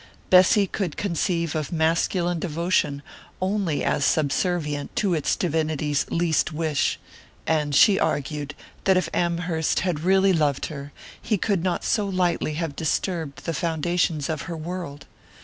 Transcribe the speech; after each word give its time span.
Bessy 0.31 0.65
could 0.65 0.97
conceive 0.97 1.53
of 1.53 1.71
masculine 1.71 2.39
devotion 2.39 3.03
only 3.39 3.83
as 3.83 4.03
subservient 4.03 4.95
to 4.95 5.13
its 5.13 5.35
divinity's 5.35 6.07
least 6.09 6.51
wish, 6.51 6.99
and 7.45 7.75
she 7.75 7.99
argued 7.99 8.55
that 8.85 8.97
if 8.97 9.11
Amherst 9.13 9.81
had 9.81 9.99
really 9.99 10.33
loved 10.33 10.65
her 10.65 10.91
he 11.21 11.37
could 11.37 11.63
not 11.63 11.83
so 11.83 12.07
lightly 12.07 12.55
have 12.55 12.75
disturbed 12.75 13.45
the 13.45 13.53
foundations 13.53 14.27
of 14.27 14.41
her 14.49 14.57
world. 14.57 15.05